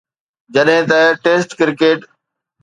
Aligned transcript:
جڏهن 0.53 0.81
ته 0.89 0.99
test 1.23 1.49
cricket 1.59 1.99